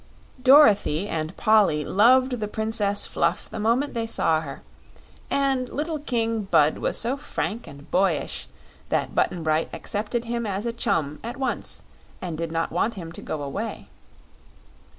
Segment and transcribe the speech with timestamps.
[0.41, 4.63] Dorothy and Polly loved the Princess Fluff the moment they saw her,
[5.29, 8.47] and little King Bud was so frank and boyish
[8.89, 11.83] that Button Bright accepted him as a chum at once
[12.19, 13.89] and did not want him to go away.